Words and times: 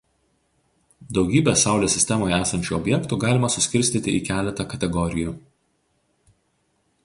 Daugybę 1.17 1.53
Saulės 1.63 1.93
sistemoje 1.97 2.39
esančių 2.47 2.75
objektų 2.79 3.21
galima 3.27 3.53
suskirstyti 3.59 4.17
į 4.21 4.25
keletą 4.33 4.69
kategorijų. 4.75 5.39